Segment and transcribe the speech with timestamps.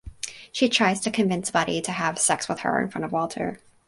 [0.51, 3.59] She tries to convince Buddy to have sex with her in front of Walter.